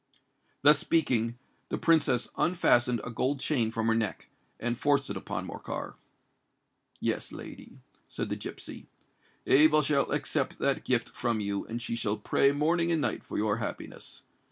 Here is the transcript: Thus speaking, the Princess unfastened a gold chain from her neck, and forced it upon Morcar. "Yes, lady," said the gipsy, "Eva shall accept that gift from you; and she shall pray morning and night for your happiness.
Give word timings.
Thus 0.63 0.79
speaking, 0.79 1.37
the 1.69 1.77
Princess 1.77 2.27
unfastened 2.35 3.01
a 3.03 3.11
gold 3.11 3.39
chain 3.39 3.69
from 3.69 3.85
her 3.85 3.93
neck, 3.93 4.29
and 4.59 4.75
forced 4.75 5.11
it 5.11 5.15
upon 5.15 5.45
Morcar. 5.45 5.93
"Yes, 6.99 7.31
lady," 7.31 7.77
said 8.07 8.29
the 8.29 8.35
gipsy, 8.35 8.87
"Eva 9.45 9.83
shall 9.83 10.11
accept 10.11 10.57
that 10.57 10.85
gift 10.85 11.09
from 11.09 11.39
you; 11.39 11.67
and 11.67 11.79
she 11.83 11.95
shall 11.95 12.17
pray 12.17 12.51
morning 12.51 12.91
and 12.91 12.99
night 12.99 13.23
for 13.23 13.37
your 13.37 13.57
happiness. 13.57 14.23